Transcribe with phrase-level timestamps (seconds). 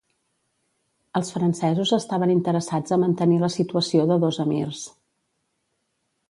[1.19, 4.81] Els francesos estaven interessats a mantenir la situació de dos emirs.